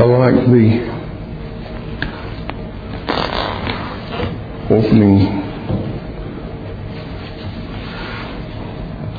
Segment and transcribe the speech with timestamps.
[0.00, 0.88] I like the
[4.70, 5.26] opening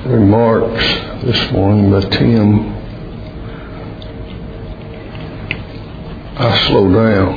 [0.05, 0.85] remarks
[1.25, 2.73] this morning by Tim.
[6.37, 7.33] I slow down.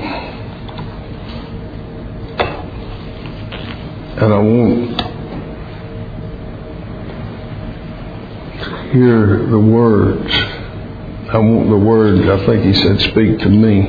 [4.22, 4.98] And I want
[8.62, 10.41] to hear the words.
[11.32, 13.86] I want the word, I think he said, speak to me.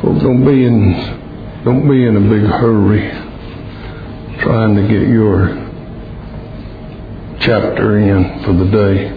[0.00, 1.18] Folks, don't be in
[1.64, 3.10] don't be in a big hurry
[4.40, 5.48] trying to get your
[7.40, 9.10] chapter in for the day.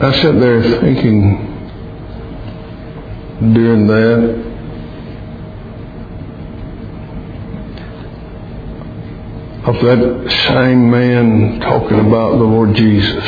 [0.00, 1.44] I sat there thinking
[3.52, 4.47] during that
[9.68, 13.24] of that same man talking about the Lord Jesus.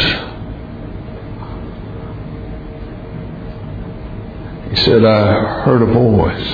[4.70, 6.48] He said, I heard a voice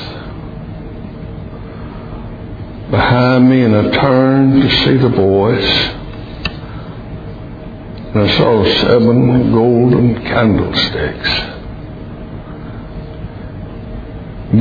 [2.91, 5.73] behind me, and I turned to see the voice.
[8.09, 11.31] And I saw seven golden candlesticks.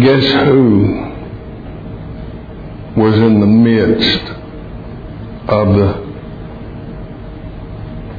[0.03, 1.13] Guess who
[2.95, 4.34] was in the midst
[5.47, 5.93] of the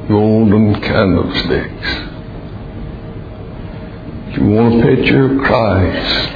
[0.07, 1.87] golden candlesticks?
[4.37, 6.29] You want a picture of Christ,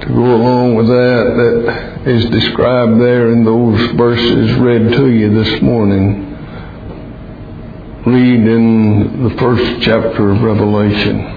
[0.00, 5.30] to go along with that, that is described there in those verses read to you
[5.42, 6.24] this morning.
[8.06, 11.32] Read in the first chapter of Revelation.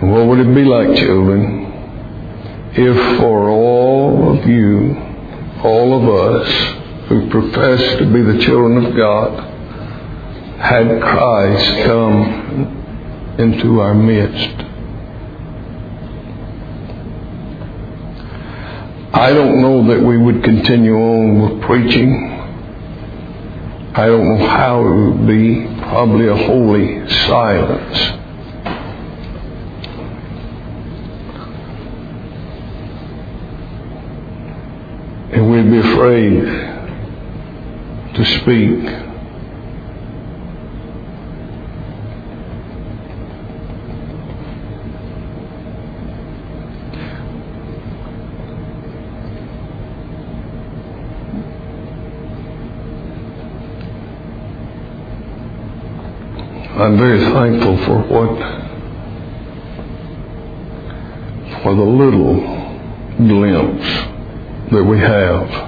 [0.00, 4.96] And what would it be like, children, if for all of you,
[5.62, 6.48] all of us
[7.08, 9.52] who profess to be the children of God,
[10.58, 14.64] had Christ come into our midst.
[19.14, 22.32] I don't know that we would continue on with preaching.
[23.94, 25.66] I don't know how it would be.
[25.82, 28.16] Probably a holy silence.
[35.32, 36.44] And we'd be afraid
[38.14, 38.78] to speak.
[56.78, 58.38] I'm very thankful for what,
[61.62, 62.36] for the little
[63.16, 63.86] glimpse
[64.70, 65.65] that we have,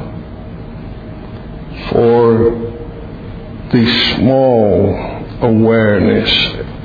[1.99, 2.51] for
[3.73, 4.95] the small
[5.43, 6.31] awareness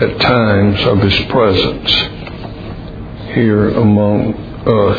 [0.02, 1.92] at times of His presence
[3.36, 4.34] here among
[4.66, 4.98] us.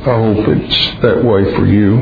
[0.00, 1.98] I hope it's that way for you.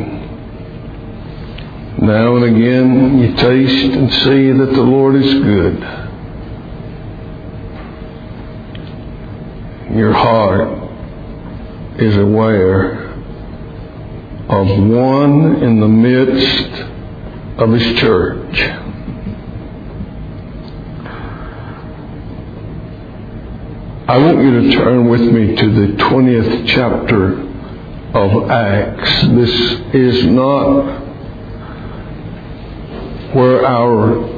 [1.99, 5.78] Now and again, you taste and see that the Lord is good.
[9.95, 10.91] Your heart
[12.01, 13.02] is aware
[14.48, 16.69] of one in the midst
[17.58, 18.58] of His church.
[24.08, 27.41] I want you to turn with me to the 20th chapter
[28.14, 29.22] of Acts.
[29.28, 29.54] This
[29.94, 31.00] is not
[33.34, 34.28] where our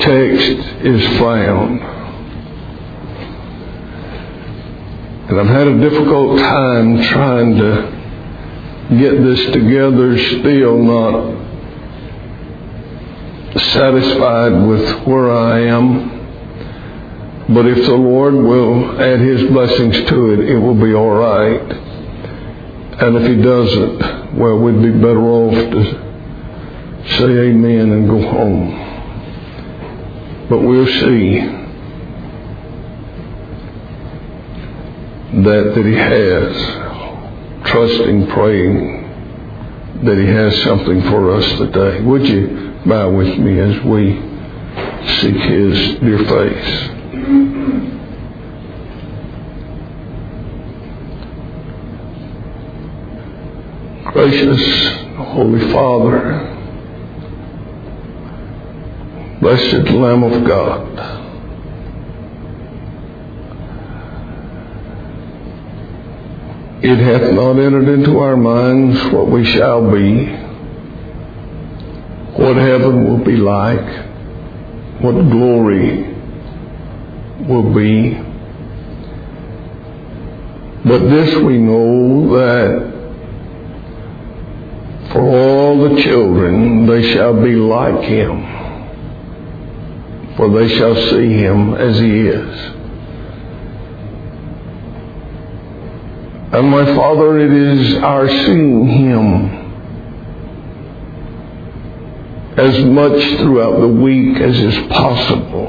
[0.00, 1.95] text is found.
[5.28, 7.96] And I've had a difficult time trying to
[8.96, 11.46] get this together, still not
[13.58, 16.14] satisfied with where I am.
[17.52, 21.72] But if the Lord will add His blessings to it, it will be all right.
[23.02, 25.84] And if He doesn't, well, we'd be better off to
[27.18, 28.86] say amen and go home.
[30.50, 31.55] But we'll see
[35.44, 36.56] that that He has,
[37.70, 39.04] trusting, praying
[40.04, 42.00] that He has something for us today.
[42.02, 44.14] Would you bow with me as we
[45.20, 46.90] seek His dear face?
[54.12, 56.54] Gracious, Holy Father,
[59.42, 61.15] blessed Lamb of God.
[66.88, 70.26] It hath not entered into our minds what we shall be,
[72.40, 74.06] what heaven will be like,
[75.00, 76.14] what glory
[77.48, 78.14] will be.
[80.84, 82.92] But this we know that
[85.10, 88.44] for all the children they shall be like him,
[90.36, 92.76] for they shall see him as he is.
[96.56, 99.46] And my Father, it is our seeing him
[102.56, 105.66] as much throughout the week as is possible.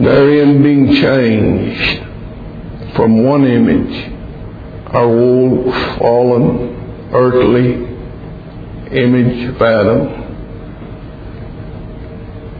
[0.00, 2.02] Therein being changed
[2.96, 4.10] from one image,
[4.86, 7.74] our old fallen earthly
[8.90, 10.08] image of Adam,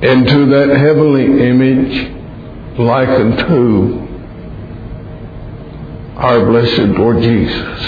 [0.03, 2.13] into that heavenly image
[2.79, 4.02] like unto
[6.23, 7.81] our blessed Lord Jesus.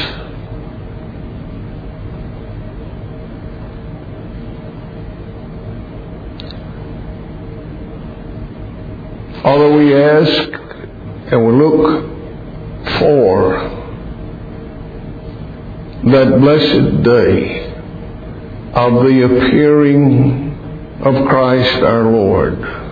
[9.45, 10.51] Although we ask
[11.31, 12.11] and we look
[12.99, 13.71] for
[16.07, 17.73] that blessed day
[18.75, 22.84] of the appearing of Christ our Lord.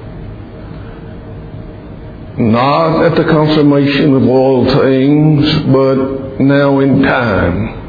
[2.38, 7.80] Not at the consummation of all things, but now in time.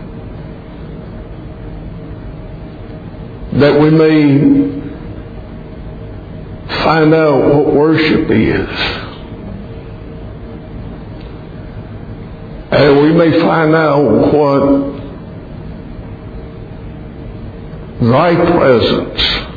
[3.60, 4.84] That we may
[6.84, 8.70] find out what worship is.
[12.72, 14.94] And we may find out what
[18.02, 19.53] thy presence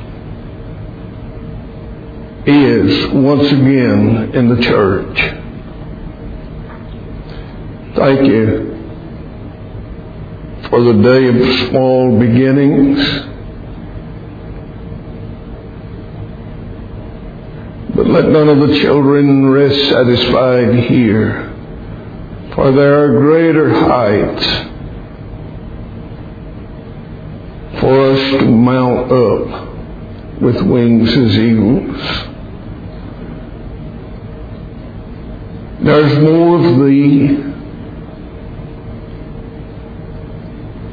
[2.47, 5.19] is once again in the church.
[7.97, 8.75] Thank you
[10.69, 12.99] for the day of small beginnings.
[17.97, 21.53] But let none of the children rest satisfied here,
[22.55, 24.47] for there are greater heights
[27.81, 32.36] for us to mount up with wings as eagles.
[35.87, 37.29] There's more of thee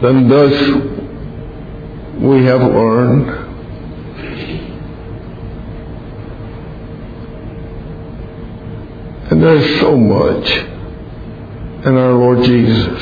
[0.04, 0.54] than thus
[2.22, 3.30] we have learned.
[9.32, 13.02] And there's so much in our Lord Jesus.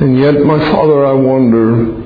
[0.00, 2.05] And yet, my Father, I wonder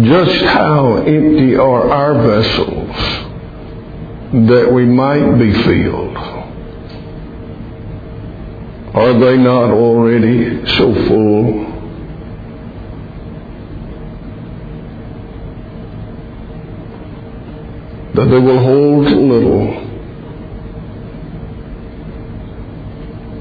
[0.00, 2.96] just how empty are our vessels
[4.48, 6.16] that we might be filled.
[8.94, 11.72] Are they not already so full?
[18.14, 19.68] that they will hold little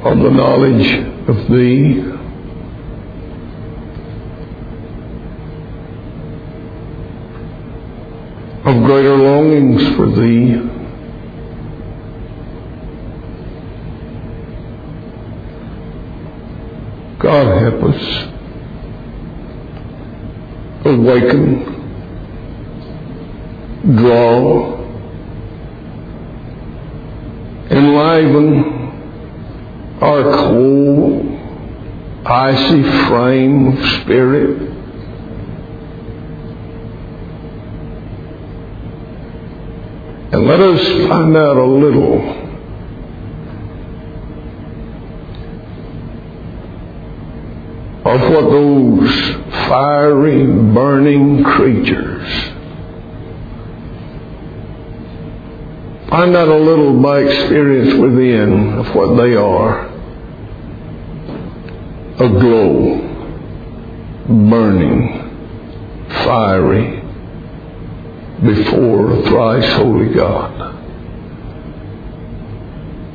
[0.06, 0.88] of the knowledge
[1.28, 2.00] of Thee.
[8.64, 10.56] Of greater longings for Thee.
[17.20, 18.28] God help us.
[20.86, 21.72] Awaken
[23.96, 24.78] draw,
[27.70, 28.64] enliven
[30.02, 31.26] our cold,
[32.26, 34.71] icy frame of spirit.
[40.42, 42.16] Let us find out a little.
[48.04, 49.12] Of what those
[49.70, 52.28] fiery, burning creatures.
[56.10, 59.86] Find out a little by experience within of what they are.
[62.20, 62.98] Aglow,
[64.28, 67.01] burning, fiery,
[68.44, 70.78] before thrice holy God.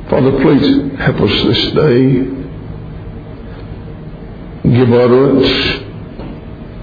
[0.09, 2.23] Father, please help us this day.
[4.63, 5.83] Give utterance,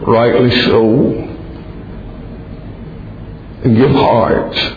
[0.06, 1.10] rightly so,
[3.64, 4.74] and give heart.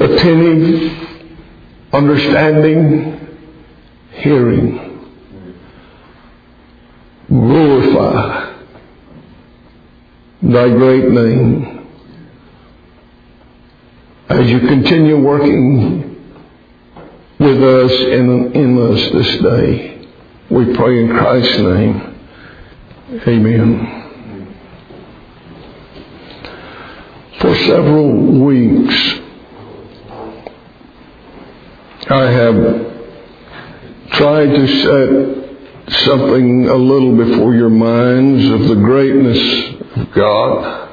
[0.00, 0.90] attending,
[1.92, 3.36] understanding,
[4.12, 4.86] hearing.
[7.28, 8.49] Glorify
[10.42, 11.86] thy great name
[14.28, 16.16] as you continue working
[17.38, 20.06] with us and in us this day.
[20.50, 22.20] We pray in Christ's name.
[23.26, 23.96] Amen.
[27.40, 28.12] For several
[28.44, 29.20] weeks,
[32.08, 32.56] I have
[34.12, 34.66] tried to
[35.86, 40.90] set something a little before your minds of the greatness of God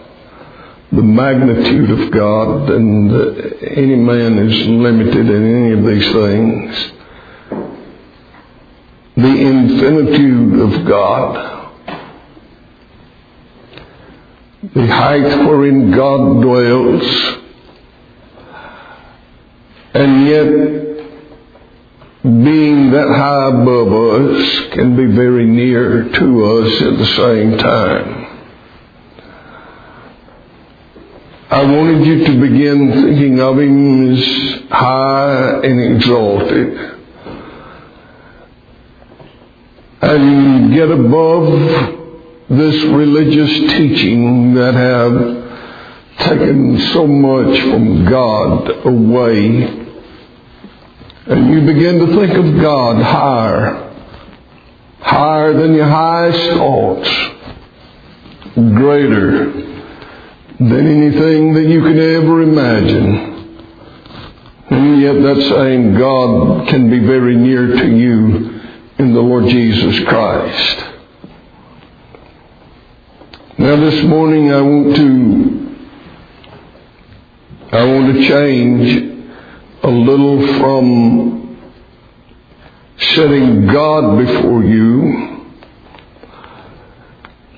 [0.91, 6.93] the magnitude of God, and uh, any man is limited in any of these things.
[9.17, 11.73] The infinitude of God,
[14.73, 17.37] the height wherein God dwells,
[19.93, 20.49] and yet
[22.23, 28.16] being that high above us can be very near to us at the same time.
[31.49, 36.77] I wanted you to begin thinking of Him as high and exalted.
[40.01, 41.97] And you get above
[42.49, 49.85] this religious teaching that have taken so much from God away.
[51.27, 53.93] And you begin to think of God higher,
[54.99, 57.09] higher than your highest thoughts,
[58.53, 59.76] greater
[60.59, 63.35] than anything that you can ever imagine.
[64.69, 68.59] And yet that same God can be very near to you
[68.97, 70.83] in the Lord Jesus Christ.
[73.59, 75.57] Now this morning I want to
[77.71, 79.25] I want to change
[79.83, 81.37] a little from
[82.97, 85.45] setting God before you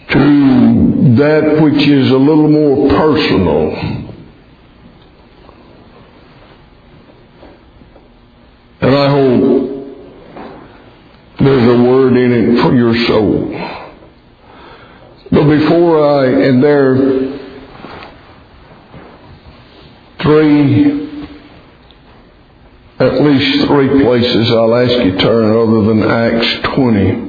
[0.10, 3.72] to that which is a little more personal.
[8.82, 9.70] And I hope
[11.40, 13.50] there's a word in it for your soul.
[15.32, 16.96] But before I, and there
[20.22, 21.10] three,
[23.00, 27.29] at least three places I'll ask you to turn other than Acts 20.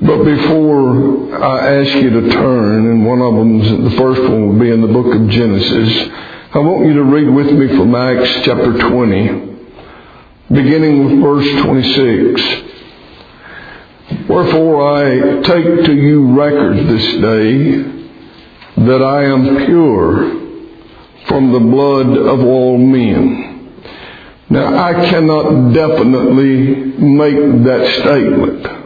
[0.00, 4.58] But before I ask you to turn, and one of them, the first one will
[4.60, 6.10] be in the book of Genesis,
[6.54, 9.56] I want you to read with me from Acts chapter 20,
[10.52, 12.42] beginning with verse 26.
[14.28, 17.82] Wherefore I take to you record this day
[18.86, 20.30] that I am pure
[21.26, 23.74] from the blood of all men.
[24.48, 28.77] Now I cannot definitely make that statement.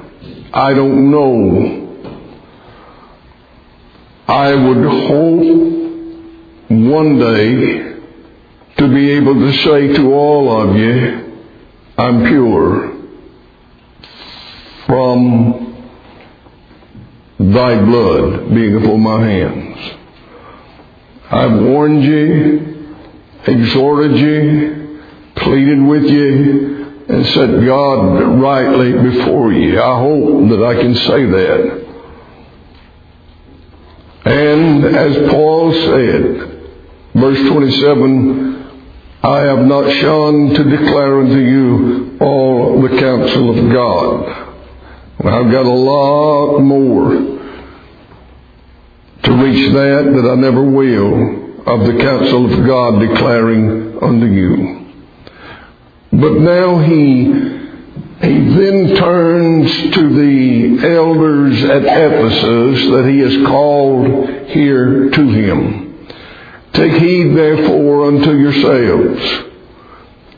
[0.54, 1.78] I don't know.
[4.28, 5.44] I would hope
[6.68, 7.92] one day
[8.78, 11.42] to be able to say to all of you,
[11.96, 12.92] I'm pure
[14.86, 15.86] from
[17.38, 19.78] thy blood being upon my hands.
[21.30, 22.96] I've warned you,
[23.46, 25.02] exhorted you,
[25.36, 26.71] pleaded with you,
[27.12, 29.78] and set God rightly before you.
[29.78, 31.82] I hope that I can say that.
[34.24, 36.64] And as Paul said,
[37.14, 38.52] verse 27,
[39.22, 44.48] I have not shunned to declare unto you all the counsel of God.
[45.24, 47.10] I've got a lot more
[49.22, 54.81] to reach that that I never will of the counsel of God declaring unto you.
[56.12, 64.28] But now he, he then turns to the elders at Ephesus that he has called
[64.48, 66.08] here to him.
[66.74, 69.48] Take heed therefore unto yourselves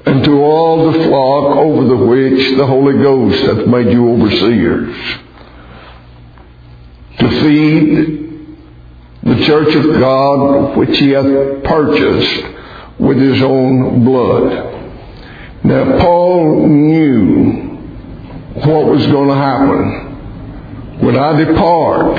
[0.06, 4.96] and to all the flock over the which the Holy Ghost hath made you overseers,
[7.18, 8.56] to feed
[9.22, 12.44] the church of God which he hath purchased
[12.98, 14.73] with his own blood.
[15.64, 17.52] Now, Paul knew
[18.54, 21.00] what was going to happen.
[21.00, 22.16] When I depart,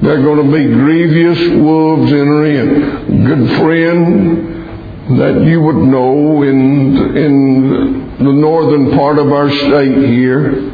[0.00, 3.24] there are going to be grievous wolves entering.
[3.24, 10.72] Good friend, that you would know in, in the northern part of our state here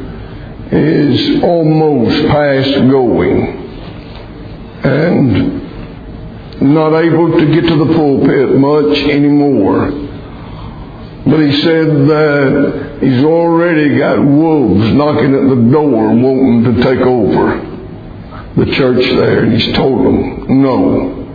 [0.71, 3.61] is almost past going.
[4.83, 5.63] And
[6.61, 10.02] not able to get to the pulpit much anymore.
[11.33, 16.99] But he said that he's already got wolves knocking at the door wanting to take
[16.99, 17.57] over
[18.55, 19.45] the church there.
[19.45, 21.25] And he's told them, no.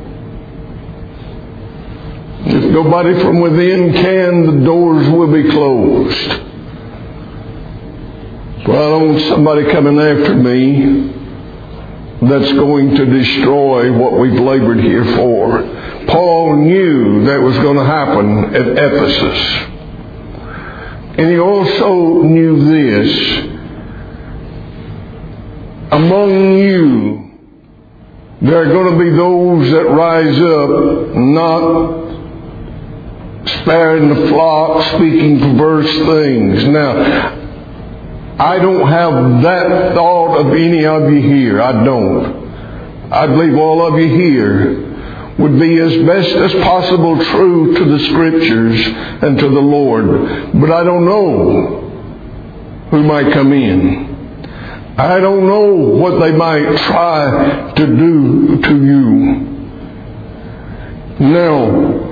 [2.47, 6.29] If nobody from within can, the doors will be closed.
[8.69, 11.13] Well, I don't want somebody coming after me
[12.23, 16.07] that's going to destroy what we've labored here for.
[16.07, 19.75] Paul knew that was going to happen at Ephesus.
[21.19, 23.09] And he also knew this.
[25.91, 27.31] Among you,
[28.41, 32.09] there are going to be those that rise up not
[33.63, 36.65] sparing the flock, speaking perverse things.
[36.69, 37.35] Now,
[38.39, 41.61] I don't have that thought of any of you here.
[41.61, 43.13] I don't.
[43.13, 44.88] I believe all of you here
[45.39, 48.81] would be as best as possible true to the Scriptures
[49.23, 50.53] and to the Lord.
[50.61, 54.09] But I don't know who might come in.
[54.99, 59.49] I don't know what they might try to do to you.
[61.21, 62.07] Now,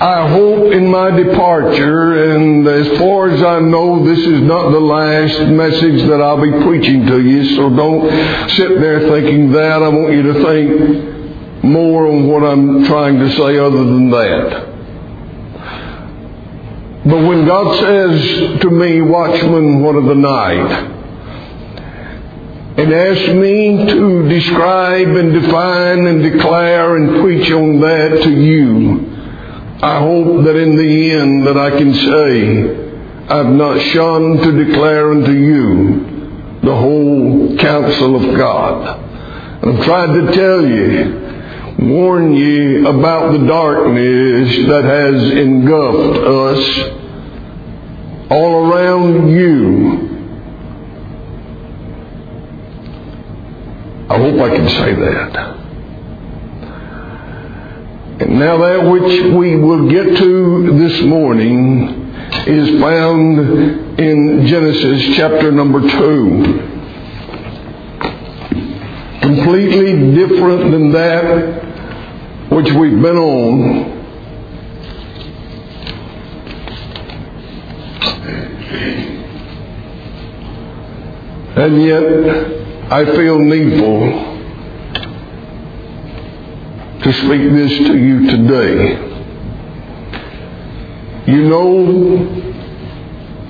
[0.00, 4.80] I hope in my departure, and as far as I know, this is not the
[4.80, 8.08] last message that I'll be preaching to you, so don't
[8.50, 9.82] sit there thinking that.
[9.82, 11.09] I want you to think
[11.62, 14.66] more on what I'm trying to say other than that.
[17.04, 20.98] But when God says to me, Watchman, what of the night?
[22.80, 29.06] and asks me to describe and define and declare and preach on that to you,
[29.82, 35.10] I hope that in the end that I can say, I've not shunned to declare
[35.10, 38.98] unto you the whole counsel of God.
[39.62, 41.29] I've tried to tell you,
[41.80, 46.78] warn ye about the darkness that has engulfed us
[48.30, 50.08] all around you.
[54.10, 55.36] I hope I can say that.
[58.20, 62.12] And now that which we will get to this morning
[62.46, 66.68] is found in Genesis chapter number 2.
[69.22, 71.69] Completely different than that
[72.50, 73.98] which we've been on.
[81.56, 84.00] And yet, I feel needful
[87.02, 89.06] to speak this to you today.
[91.26, 92.16] You know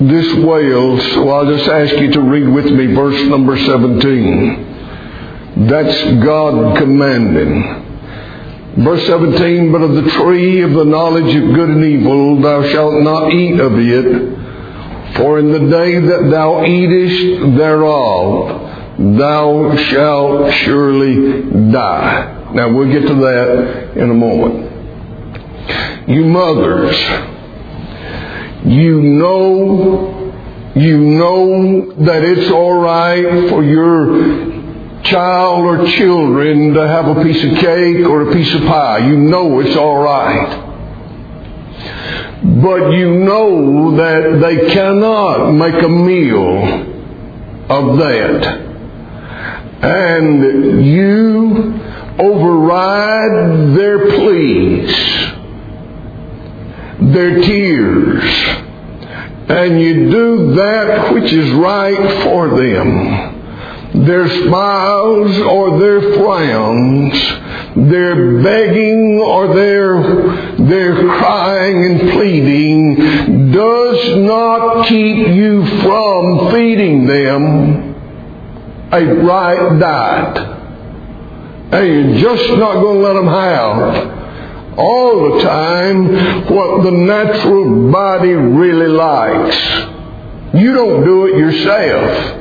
[0.01, 5.67] this well, so I'll just ask you to read with me verse number 17.
[5.69, 7.80] That's God commanding.
[8.79, 13.03] Verse 17, but of the tree of the knowledge of good and evil thou shalt
[13.03, 18.69] not eat of it, for in the day that thou eatest thereof
[19.19, 22.53] thou shalt surely die.
[22.55, 26.09] Now we'll get to that in a moment.
[26.09, 26.97] You mothers,
[28.67, 30.33] you know,
[30.77, 34.50] you know that it's alright for your
[35.05, 38.99] child or children to have a piece of cake or a piece of pie.
[38.99, 40.69] You know it's alright.
[42.43, 46.91] But you know that they cannot make a meal
[47.71, 48.67] of that.
[49.83, 51.81] And you
[52.19, 54.91] override their pleas,
[57.15, 58.25] their tears,
[59.49, 63.30] and you do that which is right for them.
[63.95, 67.13] Their smiles or their frowns,
[67.91, 77.91] their begging or their, their crying and pleading does not keep you from feeding them
[78.93, 80.39] a right diet.
[81.73, 87.91] And you're just not going to let them have all the time what the natural
[87.91, 89.57] body really likes.
[90.55, 92.40] You don't do it yourself.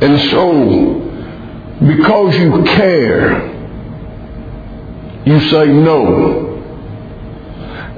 [0.00, 1.06] And so,
[1.80, 3.46] because you care,
[5.24, 6.46] you say no.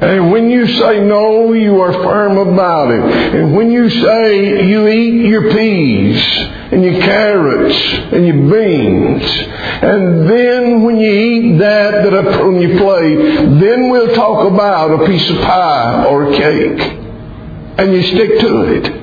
[0.01, 3.01] And when you say no, you are firm about it.
[3.35, 6.25] And when you say you eat your peas
[6.71, 7.77] and your carrots
[8.13, 9.25] and your beans,
[9.83, 14.47] and then when you eat that that I put on your plate, then we'll talk
[14.47, 16.81] about a piece of pie or a cake.
[17.79, 18.98] And you stick to it.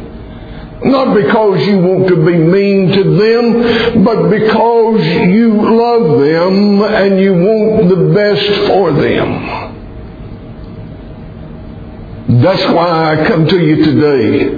[0.84, 7.20] Not because you want to be mean to them, but because you love them and
[7.20, 9.56] you want the best for them.
[12.42, 14.50] That's why I come to you today.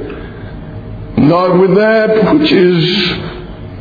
[1.18, 3.12] Not with that which is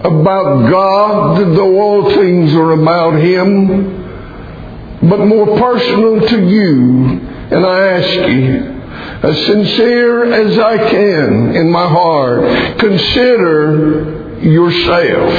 [0.01, 7.20] about God, though all things are about Him, but more personal to you.
[7.51, 8.76] And I ask you,
[9.22, 15.33] as sincere as I can in my heart, consider yourself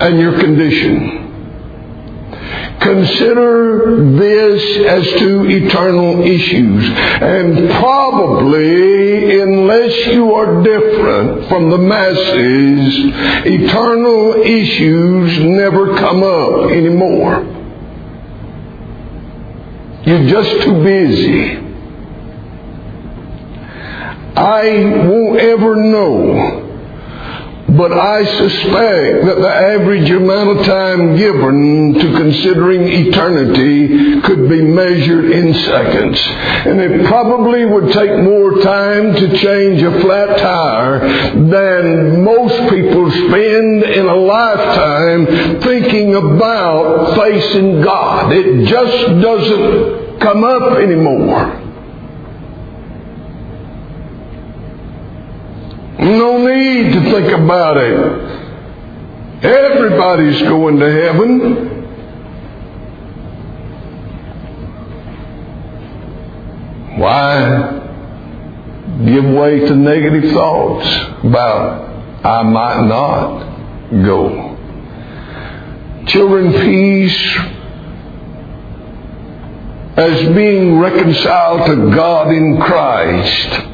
[0.00, 1.24] and your condition.
[2.80, 6.90] Consider this as to eternal issues.
[6.90, 12.94] And probably, unless you are different from the masses,
[13.46, 17.44] eternal issues never come up anymore.
[20.04, 21.63] You're just too busy.
[24.36, 26.64] I won't ever know
[27.76, 34.62] but I suspect that the average amount of time given to considering eternity could be
[34.62, 36.20] measured in seconds.
[36.66, 41.00] And it probably would take more time to change a flat tire
[41.34, 48.32] than most people spend in a lifetime thinking about facing God.
[48.32, 51.63] It just doesn't come up anymore.
[55.98, 59.44] No need to think about it.
[59.44, 61.70] Everybody's going to heaven.
[66.98, 67.80] Why
[69.04, 70.86] give way to negative thoughts
[71.24, 71.88] about
[72.24, 74.56] I might not go?
[76.06, 77.36] Children, peace
[79.96, 83.73] as being reconciled to God in Christ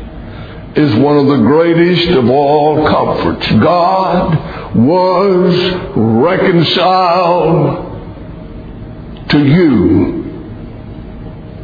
[0.76, 3.46] is one of the greatest of all comforts.
[3.62, 7.86] God was reconciled
[9.30, 10.20] to you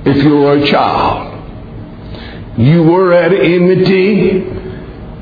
[0.04, 1.34] if you were a child.
[2.58, 4.44] You were at enmity.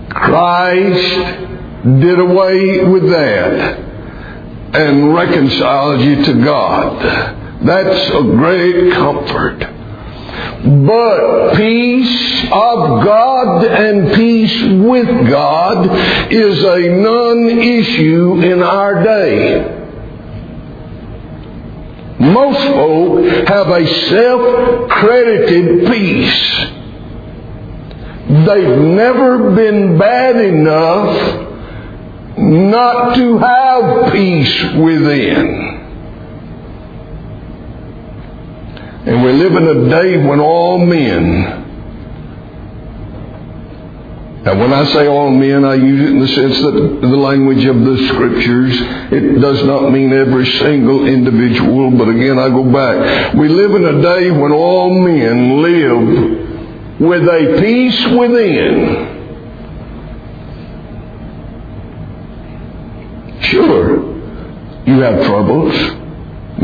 [0.08, 1.40] Christ
[1.84, 3.80] did away with that
[4.74, 7.66] and reconciled you to God.
[7.66, 9.62] That's a great comfort.
[10.64, 15.90] But peace of God and peace with God
[16.32, 19.80] is a non-issue in our day.
[22.18, 26.50] Most folk have a self-credited peace.
[28.46, 31.42] They've never been bad enough
[32.38, 35.83] not to have peace within.
[39.06, 41.62] And we live in a day when all men,
[44.46, 47.64] and when I say all men, I use it in the sense that the language
[47.64, 48.74] of the scriptures,
[49.12, 53.34] it does not mean every single individual, but again I go back.
[53.34, 59.12] We live in a day when all men live with a peace within.
[63.42, 64.02] Sure,
[64.86, 66.03] you have troubles.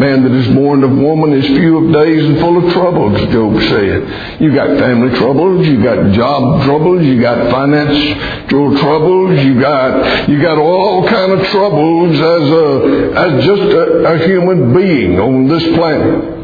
[0.01, 3.61] Man that is born of woman is few of days and full of troubles, Job
[3.69, 4.41] said.
[4.41, 10.41] You got family troubles, you got job troubles, you got financial troubles, you got you
[10.41, 15.65] got all kind of troubles as a as just a, a human being on this
[15.77, 16.39] planet.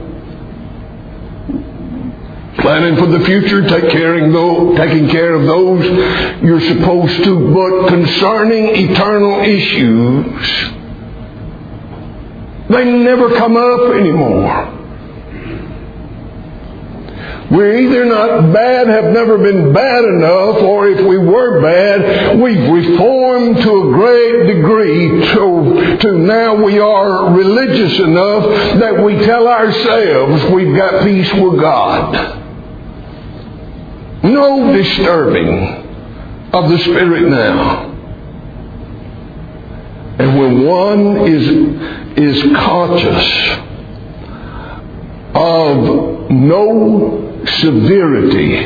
[2.58, 4.32] Planning for the future, take caring
[4.76, 10.75] taking care of those you're supposed to, but concerning eternal issues,
[12.68, 14.72] they never come up anymore.
[17.50, 22.68] We're either not bad, have never been bad enough, or if we were bad, we've
[22.68, 29.46] reformed to a great degree to, to now we are religious enough that we tell
[29.46, 32.42] ourselves we've got peace with God.
[34.24, 37.95] No disturbing of the Spirit now.
[40.18, 41.46] And when one is
[42.16, 43.58] is conscious
[45.34, 48.56] of no severity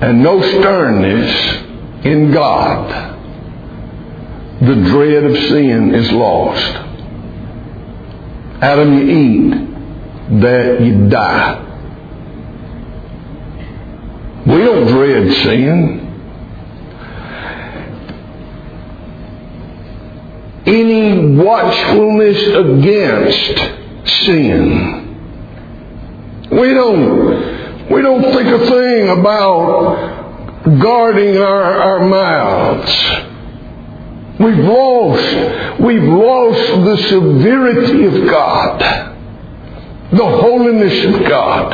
[0.00, 3.16] and no sternness in God,
[4.60, 6.76] the dread of sin is lost.
[8.62, 11.62] Adam, you eat, that you die.
[14.46, 16.05] We don't dread sin.
[20.66, 23.56] Any watchfulness against
[24.24, 25.04] sin.
[26.50, 32.92] We don't, we don't think a thing about guarding our, our mouths.
[34.40, 38.80] We've lost, we've lost the severity of God,
[40.12, 41.72] the holiness of God,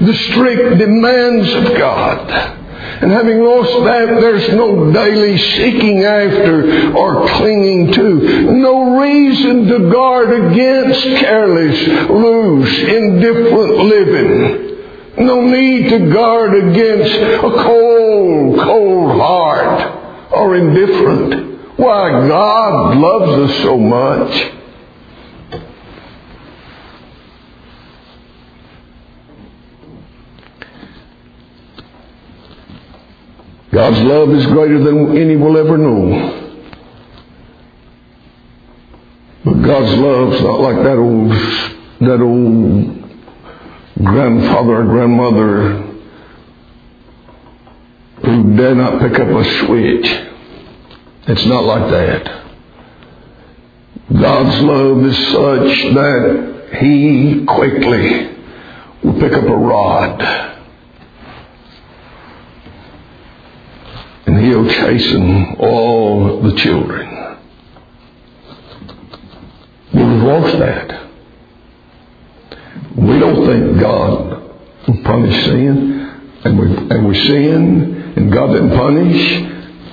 [0.00, 2.63] the strict demands of God.
[3.00, 8.52] And having lost that, there's no daily seeking after or clinging to.
[8.52, 14.64] No reason to guard against careless, loose, indifferent living.
[15.18, 21.78] No need to guard against a cold, cold heart or indifferent.
[21.78, 24.53] Why, God loves us so much.
[33.74, 36.60] God's love is greater than any will ever know.
[39.44, 41.32] But God's love's not like that old,
[42.00, 43.04] that old
[44.00, 45.92] grandfather or grandmother
[48.24, 50.06] who dare not pick up a switch.
[51.26, 52.44] It's not like that.
[54.20, 58.36] God's love is such that He quickly
[59.02, 60.44] will pick up a rod
[64.26, 64.68] and he'll
[65.58, 67.38] all the children.
[69.92, 71.10] We've lost that.
[72.96, 74.42] We don't think God
[74.86, 79.32] will punish sin, and we and we sin, and God didn't punish,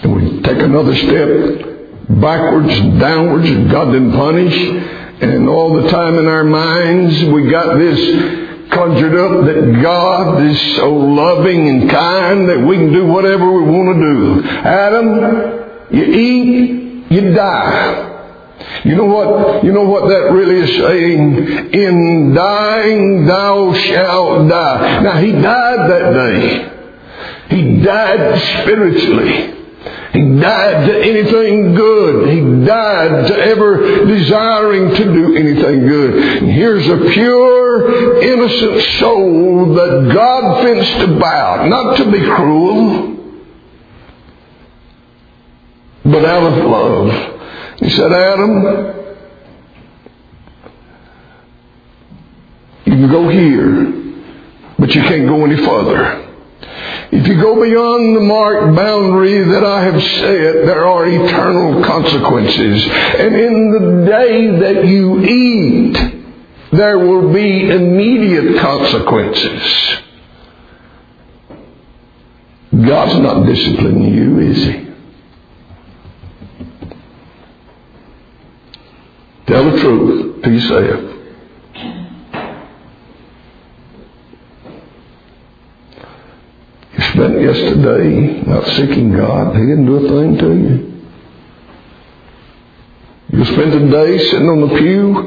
[0.04, 4.56] and we take another step backwards and downwards, and God didn't punish,
[5.22, 8.41] and all the time in our minds we got this
[8.72, 13.64] conjured up that God is so loving and kind that we can do whatever we
[13.64, 14.50] want to do.
[14.50, 18.10] Adam, you eat, you die.
[18.84, 21.74] You know what, you know what that really is saying?
[21.74, 25.02] In dying thou shalt die.
[25.02, 27.56] Now he died that day.
[27.56, 29.61] He died spiritually.
[30.14, 32.30] He died to anything good.
[32.30, 36.14] He died to ever desiring to do anything good.
[36.44, 43.18] And here's a pure, innocent soul that God fenced about, not to be cruel,
[46.06, 47.80] but out of love.
[47.80, 48.64] He said, Adam,
[52.86, 53.94] you can go here,
[54.78, 56.31] but you can't go any further.
[57.12, 62.86] If you go beyond the marked boundary that I have set, there are eternal consequences.
[62.86, 65.98] And in the day that you eat,
[66.72, 69.98] there will be immediate consequences.
[72.72, 74.88] God's not disciplining you, is He?
[79.48, 81.12] Tell the truth to yourself.
[87.14, 89.56] spent yesterday not seeking God.
[89.56, 90.92] He didn't do a thing to you.
[93.34, 95.18] You spent a day sitting on the pew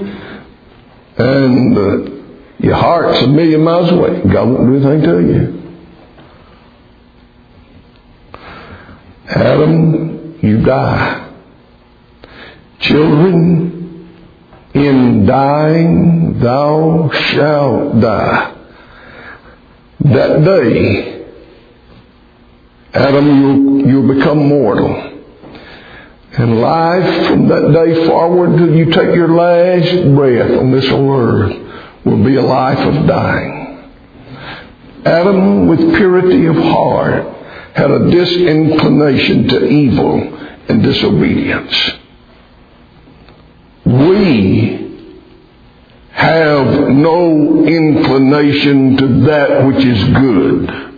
[1.17, 2.11] and uh,
[2.59, 4.21] your heart's a million miles away.
[4.33, 5.61] God won't do anything to you.
[9.27, 11.33] Adam, you die.
[12.81, 14.11] Children,
[14.75, 18.55] in dying thou shalt die.
[20.01, 21.14] That day,
[22.95, 25.11] Adam, you'll, you'll become mortal.
[26.37, 32.05] And life from that day forward till you take your last breath on this earth
[32.05, 33.91] will be a life of dying.
[35.05, 37.25] Adam, with purity of heart,
[37.75, 40.37] had a disinclination to evil
[40.69, 41.91] and disobedience.
[43.85, 44.85] We
[46.13, 50.94] have no inclination to that which is good.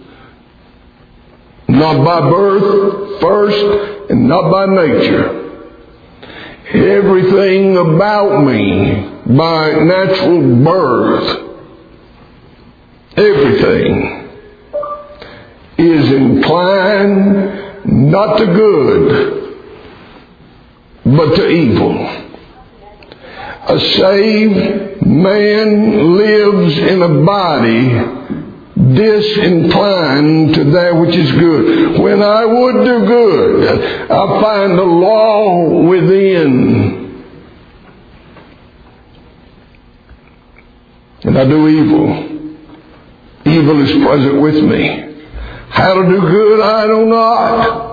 [1.68, 5.42] Not by birth first and not by nature.
[6.72, 8.94] Everything about me
[9.26, 11.58] by natural birth,
[13.16, 14.28] everything
[15.78, 19.56] is inclined not to good,
[21.04, 21.94] but to evil.
[23.68, 28.15] A saved man lives in a body
[28.96, 32.00] disinclined to that which is good.
[32.00, 37.24] When I would do good, I find the law within.
[41.22, 42.36] And I do evil.
[43.44, 45.24] Evil is present with me.
[45.68, 47.86] How to do good, I know not.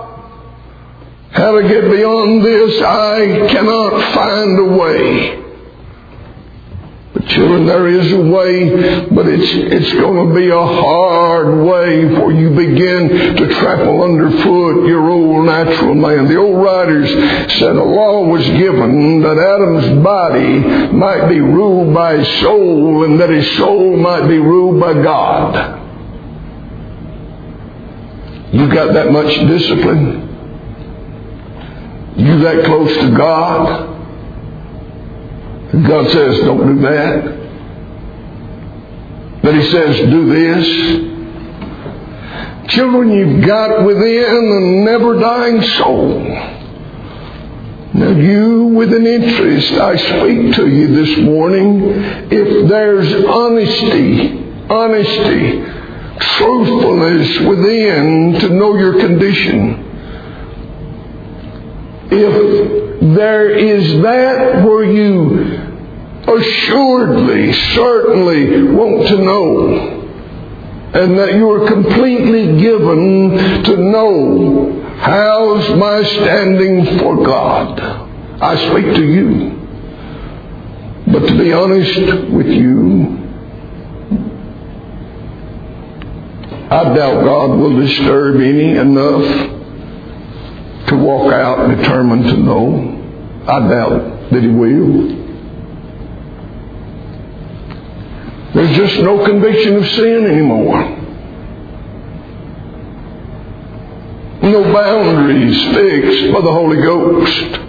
[1.30, 5.43] How to get beyond this, I cannot find a way.
[7.14, 12.12] But children, there is a way, but it's, it's going to be a hard way
[12.16, 16.26] for you begin to trample underfoot your old natural man.
[16.26, 17.08] The old writers
[17.52, 20.58] said a law was given that Adam's body
[20.92, 25.82] might be ruled by his soul and that his soul might be ruled by God.
[28.52, 30.20] You got that much discipline?
[32.16, 33.93] You that close to God?
[35.82, 37.40] God says, don't do that.
[39.42, 40.66] But He says, do this.
[42.74, 46.20] Children, you've got within a never dying soul.
[47.92, 51.82] Now, you with an interest, I speak to you this morning.
[52.30, 55.62] If there's honesty, honesty,
[56.18, 59.84] truthfulness within to know your condition,
[62.10, 65.63] if there is that where you
[66.26, 70.00] assuredly, certainly want to know,
[70.94, 77.80] and that you are completely given to know how's my standing for God.
[78.40, 79.50] I speak to you.
[81.06, 83.18] But to be honest with you,
[86.70, 89.52] I doubt God will disturb any enough
[90.88, 93.42] to walk out determined to know.
[93.46, 95.23] I doubt that He will.
[98.54, 101.00] There's just no conviction of sin anymore.
[104.42, 107.60] No boundaries fixed by the Holy Ghost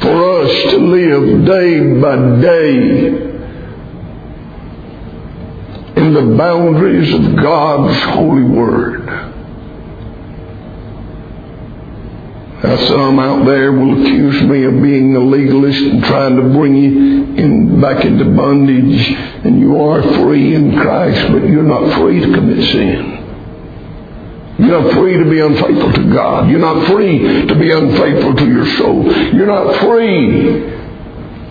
[0.00, 3.06] for us to live day by day
[5.96, 9.33] in the boundaries of God's holy word.
[12.64, 16.74] Now, some out there will accuse me of being a legalist and trying to bring
[16.74, 19.06] you in back into bondage,
[19.44, 24.56] and you are free in Christ, but you're not free to commit sin.
[24.58, 26.48] You're not free to be unfaithful to God.
[26.48, 29.12] You're not free to be unfaithful to your soul.
[29.34, 30.72] You're not free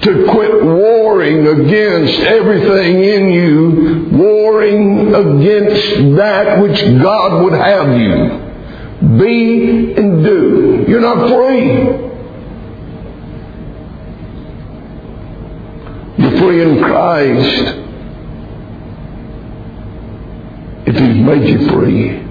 [0.02, 8.42] to quit warring against everything in you, warring against that which God would have you
[9.04, 10.86] be and do.
[10.88, 12.04] You're not free.
[16.18, 17.80] You're free in Christ
[20.86, 22.24] if He's made you free.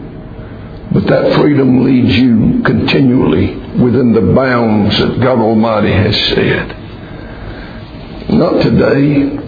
[0.93, 6.77] But that freedom leads you continually within the bounds that God Almighty has said.
[8.31, 9.39] Not today.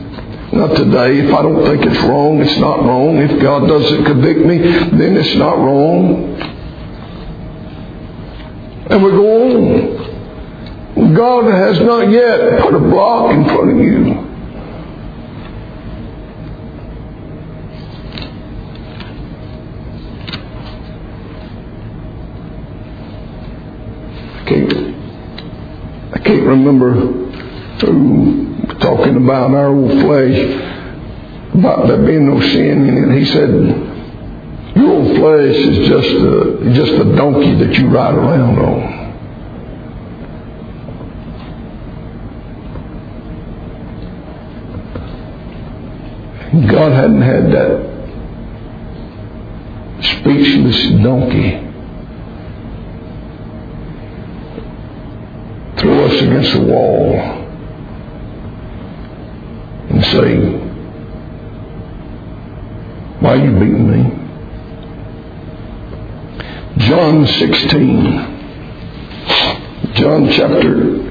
[0.52, 1.20] Not today.
[1.20, 3.18] If I don't think it's wrong, it's not wrong.
[3.18, 6.53] If God doesn't convict me, then it's not wrong.
[8.90, 11.14] And we go on.
[11.14, 14.20] God has not yet put a block in front of you.
[24.36, 27.24] I can't, I can't remember who
[28.80, 30.38] talking about our old flesh,
[31.54, 33.18] about there being no sin in it.
[33.18, 33.93] He said,
[34.76, 39.04] your old flesh is just a, just a donkey that you ride around on.
[46.68, 47.94] God hadn't had that
[50.02, 51.64] speechless donkey
[55.78, 57.14] throw us against the wall
[59.90, 60.36] and say,
[63.20, 64.13] Why are you beating me?
[66.94, 68.04] John 16.
[69.94, 71.10] John chapter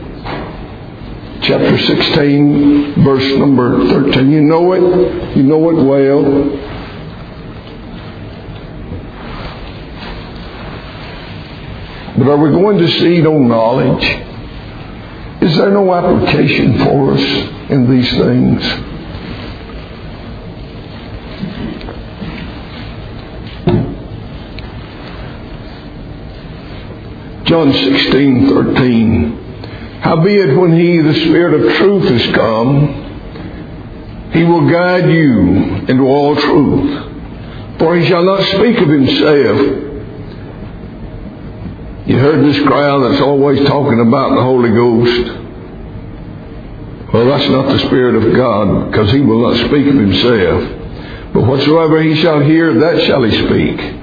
[1.41, 4.31] chapter 16 verse number 13.
[4.31, 5.35] You know it.
[5.35, 6.23] You know it well.
[12.17, 14.05] But are we going to seed on knowledge?
[15.41, 17.23] Is there no application for us
[17.69, 18.92] in these things?
[27.53, 29.99] John 16, 13.
[30.01, 35.37] Howbeit, when he, the Spirit of truth, is come, he will guide you
[35.87, 37.77] into all truth.
[37.77, 39.59] For he shall not speak of himself.
[42.07, 45.31] You heard this crowd that's always talking about the Holy Ghost.
[47.13, 51.33] Well, that's not the Spirit of God, because he will not speak of himself.
[51.35, 54.02] But whatsoever he shall hear, that shall he speak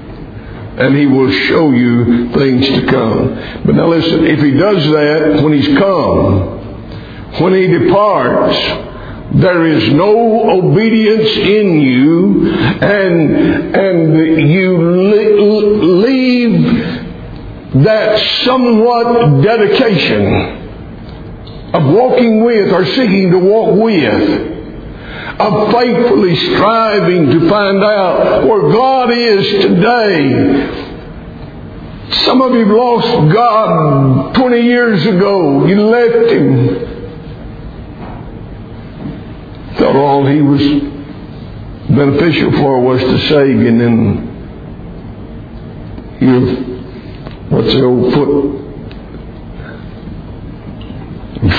[0.81, 3.35] and he will show you things to come.
[3.65, 6.59] But now listen, if he does that when he's come,
[7.39, 8.57] when he departs,
[9.35, 14.77] there is no obedience in you, and and you
[15.97, 16.63] leave
[17.83, 20.59] that somewhat dedication
[21.73, 24.50] of walking with or seeking to walk with
[25.39, 30.89] of faithfully striving to find out where God is today.
[32.25, 35.65] Some of you lost God 20 years ago.
[35.65, 36.87] You left Him.
[39.77, 40.61] Thought all He was
[41.89, 44.27] beneficial for was to save you, and then
[46.21, 46.55] you,
[47.49, 48.59] what's the old foot?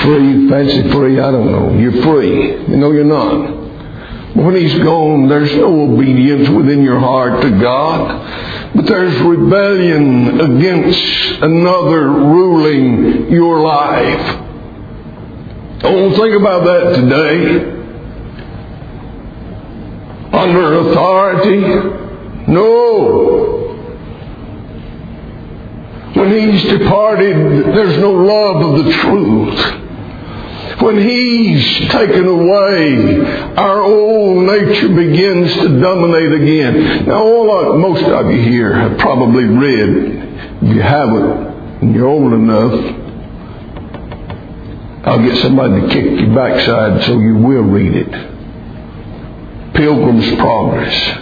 [0.03, 1.77] Free, fancy free, I don't know.
[1.77, 2.51] You're free.
[2.69, 3.62] You know you're not.
[4.35, 11.41] When he's gone, there's no obedience within your heart to God, but there's rebellion against
[11.43, 14.39] another ruling your life.
[15.81, 17.71] Don't think about that today.
[20.33, 21.59] Under authority?
[22.47, 23.69] No.
[26.15, 27.35] When he's departed,
[27.75, 29.82] there's no love of the truth
[30.83, 37.05] when He's taken away, our old nature begins to dominate again.
[37.07, 39.89] Now, all most of you here have probably read,
[40.61, 42.99] if you haven't, and you're old enough,
[45.05, 48.11] I'll get somebody to kick your backside so you will read it.
[49.73, 51.17] Pilgrim's Progress.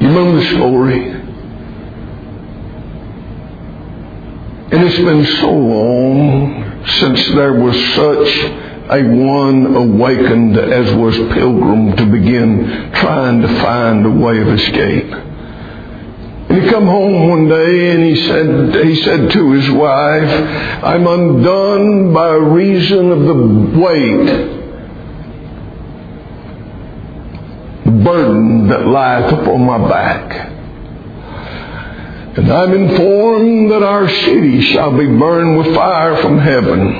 [0.00, 1.21] You remember the story?
[4.72, 11.94] And it's been so long since there was such a one awakened as was Pilgrim
[11.96, 15.12] to begin trying to find a way of escape.
[16.48, 20.30] And he come home one day and he said, he said to his wife,
[20.82, 23.34] I'm undone by reason of the
[23.78, 24.26] weight,
[28.04, 30.48] burden that lieth upon my back.
[32.34, 36.94] And I'm informed that our city shall be burned with fire from heaven.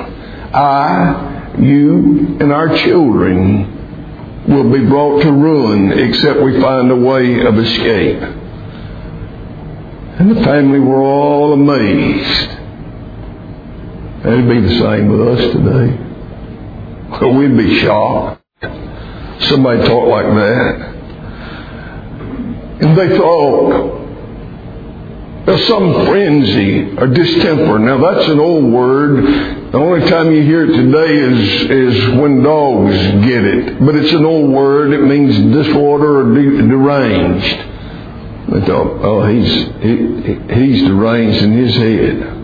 [0.53, 7.43] I, you, and our children will be brought to ruin except we find a way
[7.45, 8.21] of escape.
[10.19, 12.49] And the family were all amazed.
[14.25, 15.97] It'd be the same with us today.
[17.25, 18.41] We'd be shocked.
[19.41, 20.93] Somebody talk like that.
[22.81, 24.02] And they thought,
[25.57, 27.79] some frenzy or distemper.
[27.79, 29.23] Now that's an old word.
[29.71, 32.95] The only time you hear it today is, is when dogs
[33.25, 33.79] get it.
[33.83, 34.93] But it's an old word.
[34.93, 37.69] It means disorder or de- deranged.
[38.67, 39.51] Thought, uh, oh, he's,
[39.81, 42.42] he, he's deranged in his head.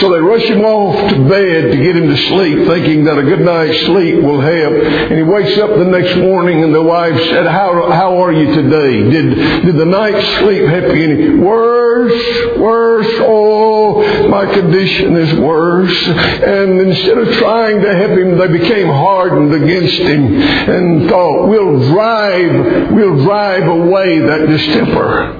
[0.00, 3.22] So they rush him off to bed to get him to sleep, thinking that a
[3.22, 4.72] good night's sleep will help.
[4.72, 8.54] And he wakes up the next morning, and the wife said, "How how are you
[8.54, 9.10] today?
[9.10, 9.34] Did
[9.66, 13.08] did the night's sleep help you any worse, worse?
[13.20, 19.52] Oh, my condition is worse." And instead of trying to help him, they became hardened
[19.52, 25.36] against him and thought, "We'll drive, we'll drive away that distemper."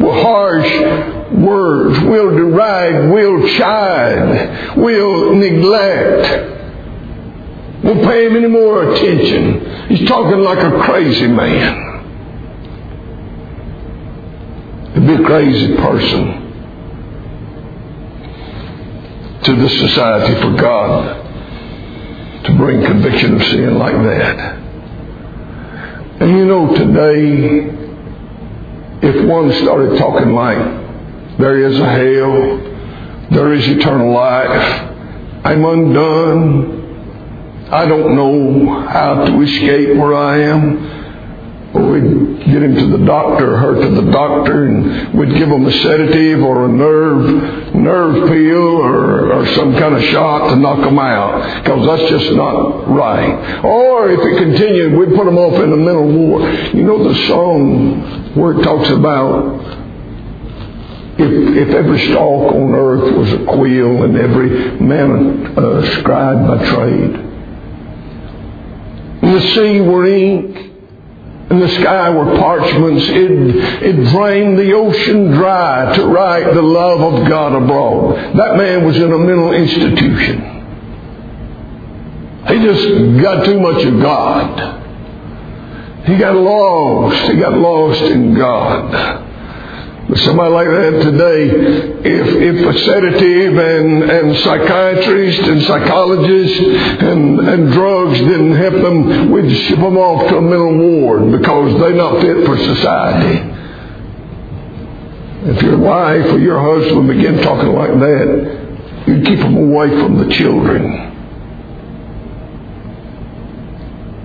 [0.00, 2.00] Well, harsh words.
[2.00, 3.10] We'll deride.
[3.10, 4.76] We'll chide.
[4.76, 6.48] We'll neglect.
[7.84, 9.88] We'll pay him any more attention.
[9.88, 11.88] He's talking like a crazy man.
[14.94, 16.40] To be a crazy person
[19.44, 21.20] to the Society for God
[22.44, 24.58] to bring conviction of sin like that.
[26.20, 27.70] And you know, today,
[29.02, 30.79] if one started talking like
[31.40, 32.58] there is a hell.
[33.30, 34.88] There is eternal life.
[35.44, 37.68] I'm undone.
[37.70, 40.98] I don't know how to escape where I am.
[41.72, 45.70] we'd get him to the doctor, her to the doctor, and we'd give him a
[45.72, 50.98] sedative or a nerve nerve pill or, or some kind of shot to knock him
[50.98, 53.62] out, because that's just not right.
[53.64, 56.40] Or if it continued, we'd put him off in a mental war.
[56.74, 59.69] You know the song where it talks about
[61.20, 66.46] if, if every stalk on earth was a quill and every man a uh, scribe
[66.46, 67.14] by trade,
[69.22, 70.56] and the sea were ink,
[71.50, 73.30] and the sky were parchments, it,
[73.82, 78.36] it drained the ocean dry to write the love of God abroad.
[78.36, 80.58] That man was in a mental institution.
[82.46, 84.80] He just got too much of God.
[86.06, 87.30] He got lost.
[87.30, 89.29] He got lost in God.
[90.16, 91.50] Somebody like that today,
[92.04, 99.30] if, if a sedative and, and psychiatrists and psychologists and, and drugs didn't help them,
[99.30, 103.50] we'd ship them off to a mental ward because they're not fit for society.
[105.42, 110.18] If your wife or your husband begin talking like that, you'd keep them away from
[110.18, 111.10] the children.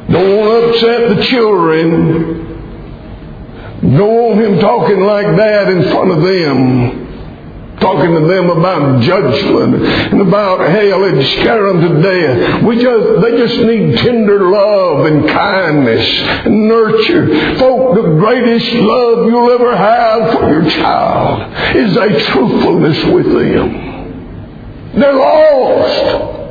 [0.10, 2.45] Don't upset the children.
[3.94, 7.06] Don't want him talking like that in front of them.
[7.80, 12.64] Talking to them about judgment and about hell and scare them to death.
[12.64, 16.08] We just, they just need tender love and kindness
[16.46, 17.58] and nurture.
[17.60, 24.94] Folk, the greatest love you'll ever have for your child is a truthfulness with them.
[24.98, 26.45] They're lost.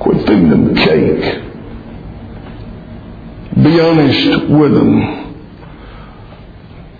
[0.00, 1.44] Quit feeding them cake.
[3.62, 5.18] Be honest with them.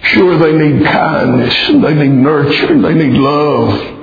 [0.03, 3.97] Sure, they need kindness, and they need nurture, and they need love.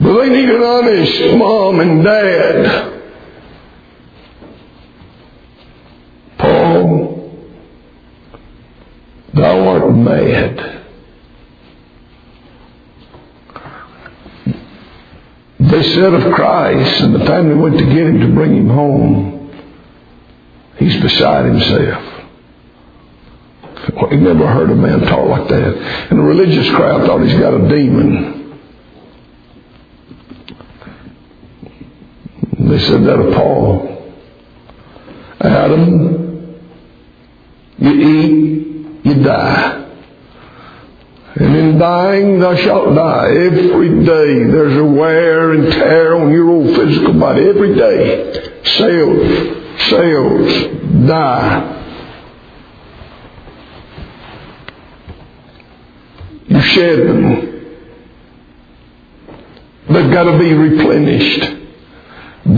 [0.00, 3.00] But they need an honest mom and dad.
[6.38, 7.30] Paul,
[9.34, 10.81] thou art mad.
[15.72, 19.64] They said of Christ, and the family went to get him to bring him home.
[20.76, 22.26] He's beside himself.
[23.94, 26.08] Well, he never heard a man talk like that.
[26.10, 28.60] And the religious crowd thought he's got a demon.
[32.58, 34.12] They said that of Paul.
[35.40, 36.54] Adam,
[37.78, 39.81] you eat, you die.
[41.34, 43.30] And in dying, thou shalt die.
[43.30, 47.48] Every day there's a wear and tear on your old physical body.
[47.48, 48.60] Every day.
[48.64, 51.78] Cells, cells die.
[56.48, 57.52] You shed them.
[59.88, 61.56] They've got to be replenished.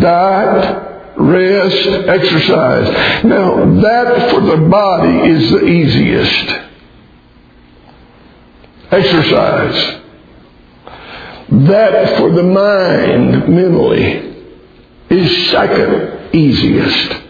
[0.01, 3.25] Diet, rest, exercise.
[3.25, 6.64] Now, that for the body is the easiest
[8.91, 10.01] exercise.
[11.51, 14.35] That for the mind mentally
[15.11, 17.23] is second easiest.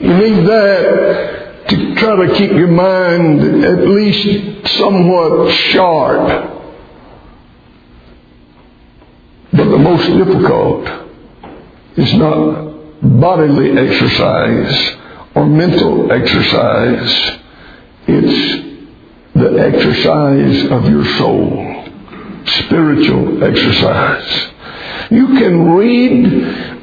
[0.00, 6.52] You need that to try to keep your mind at least somewhat sharp.
[9.52, 10.88] But the most difficult
[11.96, 14.96] is not bodily exercise
[15.36, 17.38] or mental exercise.
[18.08, 18.64] It's
[19.34, 21.84] the exercise of your soul,
[22.46, 24.52] spiritual exercise.
[25.10, 26.24] You can read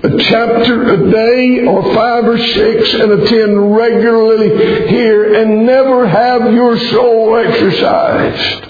[0.03, 6.53] a chapter a day or five or six and attend regularly here and never have
[6.53, 8.69] your soul exercised.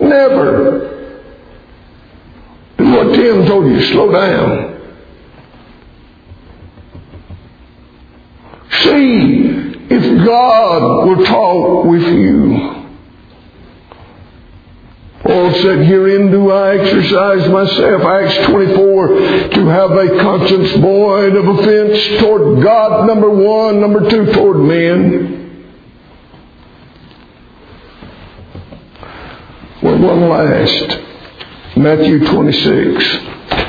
[0.00, 0.90] Never.
[2.76, 4.73] Do what Tim told you, slow down.
[8.84, 12.84] See if God will talk with you.
[15.22, 21.48] Paul said, Herein do I exercise myself, Acts 24, to have a conscience void of
[21.48, 25.40] offense toward God, number one, number two, toward men.
[29.82, 31.00] Well, one last.
[31.76, 33.63] Matthew 26.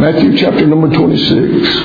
[0.00, 1.78] Matthew chapter number 26.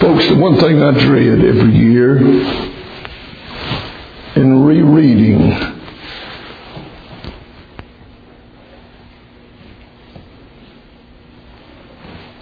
[0.00, 2.18] Folks, the one thing I dread every year
[4.34, 5.50] in rereading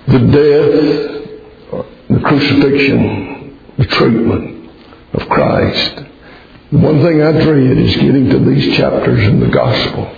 [0.06, 4.70] the death, the crucifixion, the treatment
[5.12, 6.06] of Christ
[6.72, 10.12] the one thing I dread is getting to these chapters in the gospel.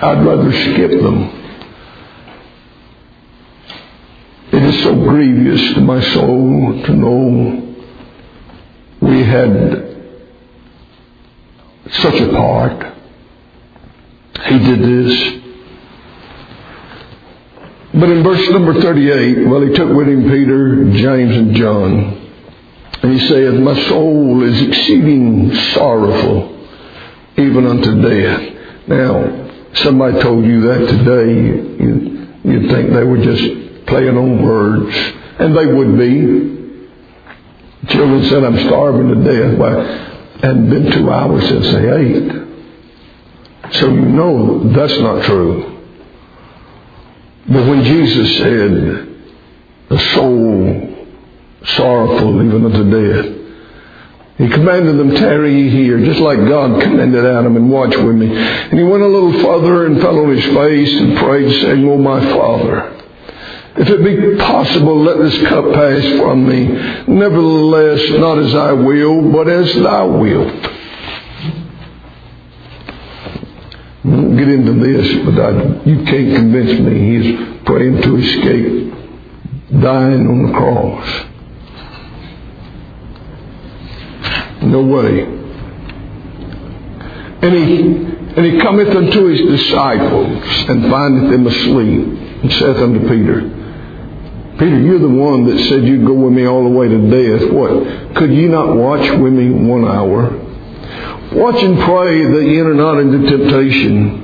[0.00, 1.38] I'd rather skip them.
[4.52, 7.76] It is so grievous to my soul to know
[9.00, 9.92] we had
[11.90, 12.94] such a part.
[14.44, 15.42] He did this.
[17.94, 22.21] But in verse number 38, well, he took with him Peter, James, and John.
[23.02, 26.68] And he saith, My soul is exceeding sorrowful,
[27.36, 28.88] even unto death.
[28.88, 31.32] Now, somebody told you that today,
[31.82, 34.94] you, you'd think they were just playing on words.
[35.38, 36.52] And they would be.
[37.88, 39.58] Children said, I'm starving to death.
[39.58, 39.84] Well,
[40.40, 42.32] hadn't been two hours since they ate.
[43.74, 45.80] So you know that's not true.
[47.48, 49.08] But when Jesus said,
[49.88, 50.91] the soul
[51.64, 53.42] sorrowful even unto death,
[54.38, 58.34] he commanded them, tarry ye here, just like God commanded Adam, and watch with me.
[58.34, 61.98] And he went a little further and fell on his face and prayed, saying, O
[61.98, 63.02] my Father,
[63.76, 66.66] if it be possible, let this cup pass from me.
[67.06, 70.66] Nevertheless, not as I will, but as thou wilt.
[74.04, 75.50] I won't get into this, but I,
[75.84, 78.94] you can't convince me he's praying to escape
[79.80, 81.31] dying on the cross.
[84.72, 85.20] No way.
[87.42, 87.82] And he,
[88.36, 92.06] and he cometh unto his disciples and findeth them asleep
[92.42, 93.50] and saith unto Peter,
[94.58, 97.52] Peter, you're the one that said you'd go with me all the way to death.
[97.52, 98.14] What?
[98.16, 100.30] Could you not watch with me one hour?
[101.32, 104.20] Watch and pray that ye enter not into temptation.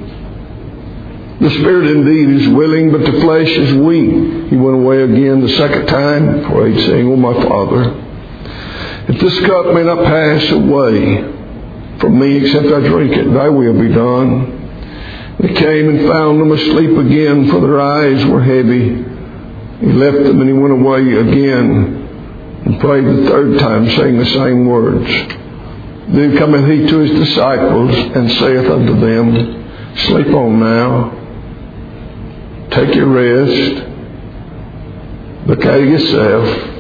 [1.40, 4.48] The spirit indeed is willing, but the flesh is weak.
[4.50, 8.07] He went away again the second time, prayed, saying, O my Father,
[9.08, 11.22] if this cup may not pass away
[11.98, 14.54] from me except I drink it, thy will be done.
[15.40, 19.04] He came and found them asleep again, for their eyes were heavy.
[19.80, 22.06] He left them and he went away again
[22.66, 25.06] and prayed the third time, saying the same words.
[26.12, 31.14] Then cometh he to his disciples and saith unto them, Sleep on now.
[32.72, 33.84] Take your rest.
[35.46, 36.77] Look at yourself.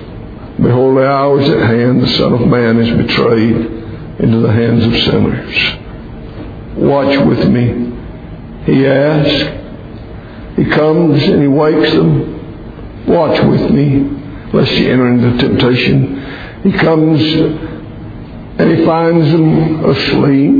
[0.60, 2.02] Behold, the hour is at hand.
[2.02, 3.54] The Son of Man is betrayed
[4.18, 5.56] into the hands of sinners.
[6.76, 7.94] Watch with me.
[8.64, 9.54] He asks.
[10.56, 13.06] He comes and he wakes them.
[13.06, 14.00] Watch with me,
[14.52, 16.16] lest you enter into temptation.
[16.64, 17.22] He comes
[18.58, 20.54] and he finds them asleep.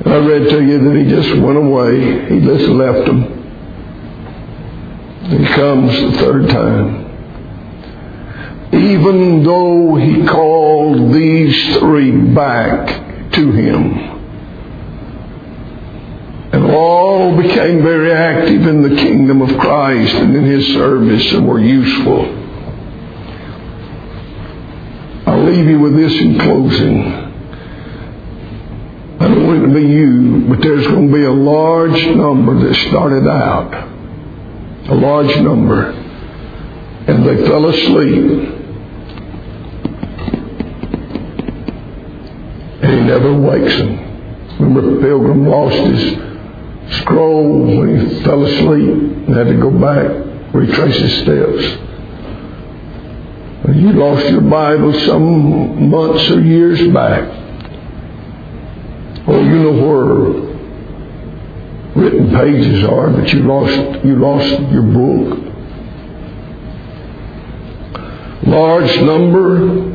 [0.00, 2.28] And I read to you that he just went away.
[2.28, 3.22] He just left them.
[5.30, 7.03] He comes the third time
[8.74, 14.12] even though he called these three back to him.
[16.52, 21.48] And all became very active in the kingdom of Christ and in his service and
[21.48, 22.42] were useful.
[25.26, 27.02] I'll leave you with this in closing.
[29.20, 32.68] I don't want it to be you, but there's going to be a large number
[32.68, 33.90] that started out.
[34.90, 35.90] A large number.
[37.06, 38.53] And they fell asleep
[43.14, 44.58] never wakes them.
[44.58, 50.10] Remember, the Pilgrim lost his scroll when he fell asleep and had to go back,
[50.52, 51.62] retrace his steps.
[53.74, 57.22] You lost your Bible some months or years back.
[59.26, 60.44] Or you know where
[61.96, 65.38] written pages are, but you lost you lost your book.
[68.46, 69.93] Large number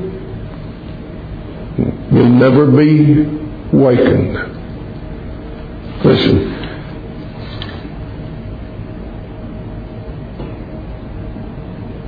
[2.39, 3.25] never be
[3.73, 4.55] wakened.
[6.03, 6.55] Listen.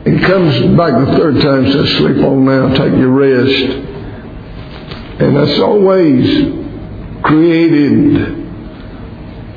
[0.05, 3.88] He comes back the third time, says, Sleep on now, take your rest.
[5.21, 6.25] And that's always
[7.21, 8.39] created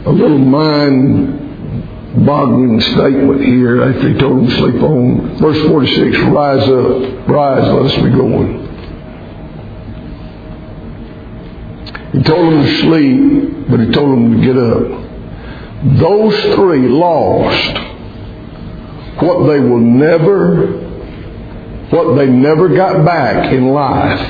[0.06, 5.38] a little mind boggling statement here after he told him to sleep on.
[5.38, 8.63] Verse 46 Rise up, rise, let us be going.
[12.14, 14.86] He told them to sleep, but he told them to get up.
[15.98, 17.76] Those three lost
[19.20, 20.66] what they will never,
[21.90, 24.20] what they never got back in life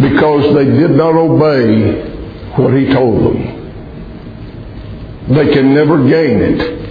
[0.00, 2.02] because they did not obey
[2.56, 3.60] what he told them.
[5.28, 6.82] They can never gain it.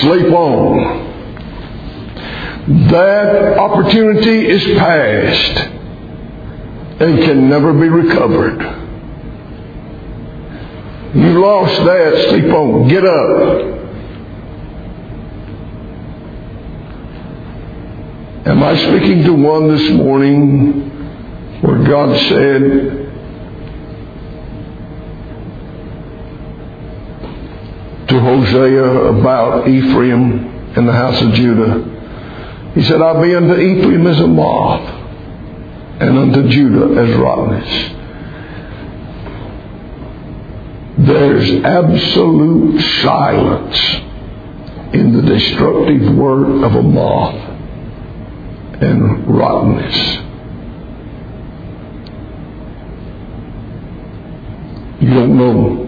[0.00, 1.04] Sleep on.
[2.90, 5.73] That opportunity is past
[7.00, 8.60] and can never be recovered.
[11.14, 13.74] You lost that, sleep on, get up.
[18.46, 20.90] Am I speaking to one this morning
[21.62, 22.62] where God said,
[28.08, 32.72] to Hosea about Ephraim and the house of Judah?
[32.74, 35.03] He said, I'll be unto Ephraim as a moth
[36.00, 37.90] and unto Judah as rottenness.
[40.98, 43.78] There's absolute silence
[44.94, 47.34] in the destructive work of a moth
[48.80, 50.18] and rottenness.
[55.00, 55.80] You don't know.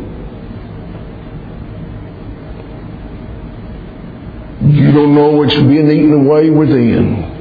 [4.69, 7.36] You don't know what's being eaten away within.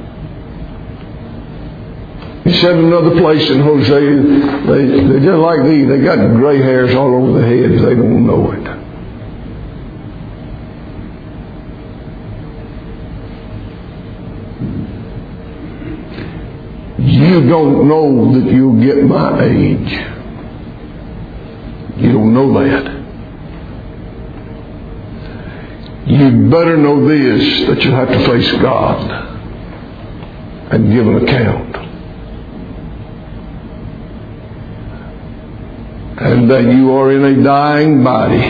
[2.56, 4.16] He said another place in Hosea,
[4.66, 5.86] they, they're just like these.
[5.88, 7.82] They got gray hairs all over their heads.
[7.82, 8.66] They don't know it.
[16.98, 19.92] You don't know that you'll get my age.
[21.98, 22.86] You don't know that.
[26.06, 29.10] You better know this that you have to face God
[30.72, 31.85] and give an account.
[36.18, 38.42] And that you are in a dying body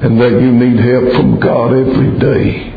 [0.00, 2.72] and that you need help from God every day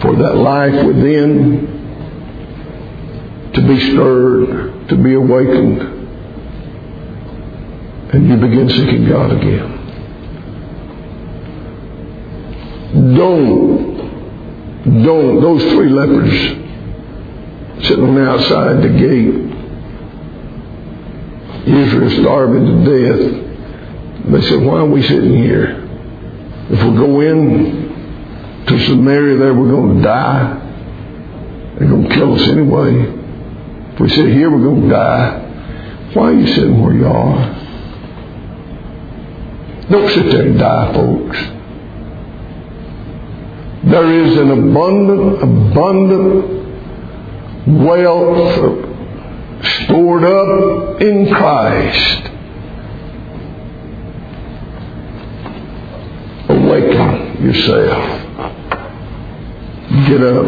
[0.00, 1.72] for that life within
[3.54, 5.80] to be stirred, to be awakened,
[8.12, 9.70] and you begin seeking God again.
[13.16, 13.94] Don't,
[15.02, 16.32] don't, those three lepers
[17.86, 19.53] sitting on the outside the gate,
[21.66, 24.32] Israel starving to death.
[24.32, 25.80] They said, why are we sitting here?
[26.70, 30.60] If we go in to Samaria there, we're going to die.
[31.78, 32.94] They're going to kill us anyway.
[33.92, 35.40] If we sit here, we're going to die.
[36.14, 37.54] Why are you sitting where you are?
[39.90, 41.38] Don't sit there and die, folks.
[43.84, 46.64] There is an abundant, abundant
[47.84, 48.58] wealth
[49.84, 52.30] stored up in Christ.
[56.48, 58.20] Awaken yourself.
[60.08, 60.46] Get up.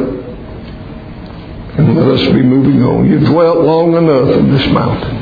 [1.79, 3.11] And let us be moving on.
[3.11, 5.17] You've dwelt long enough in this mountain.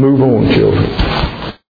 [0.00, 1.01] Move on, children.